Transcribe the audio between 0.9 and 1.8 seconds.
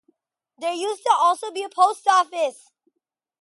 to also be a